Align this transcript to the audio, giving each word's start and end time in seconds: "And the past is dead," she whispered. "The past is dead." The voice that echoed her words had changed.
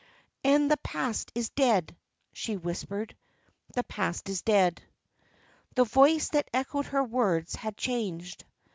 "And 0.43 0.71
the 0.71 0.77
past 0.77 1.31
is 1.35 1.51
dead," 1.51 1.95
she 2.33 2.57
whispered. 2.57 3.15
"The 3.75 3.83
past 3.83 4.29
is 4.29 4.41
dead." 4.41 4.81
The 5.75 5.83
voice 5.83 6.29
that 6.29 6.49
echoed 6.51 6.87
her 6.87 7.03
words 7.03 7.53
had 7.53 7.77
changed. 7.77 8.43